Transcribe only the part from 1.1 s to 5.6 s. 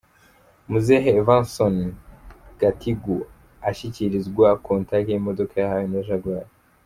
Evanson Gathigu ashyikirizwa kontaki y'imodoka